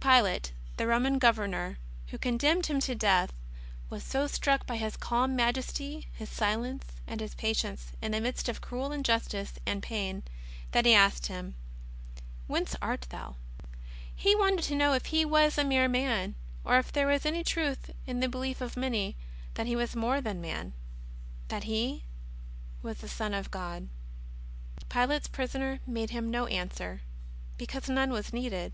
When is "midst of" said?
8.20-8.60